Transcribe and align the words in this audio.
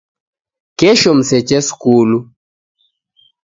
Kesho 0.79 1.11
mseche 1.19 1.59
skulu 1.67 2.17